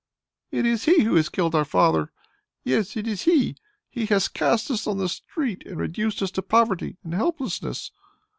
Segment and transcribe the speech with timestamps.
[0.49, 2.11] "It is he who has killed our father.
[2.63, 3.55] Yes, it is he.
[3.87, 7.91] He has cast us on the street and reduced us to poverty and helplessness."